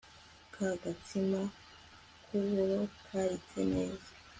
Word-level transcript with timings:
ka 0.53 0.67
gatsima 0.81 1.41
k'uburo 2.25 2.79
karitse 3.05 3.59
neza 3.73 4.09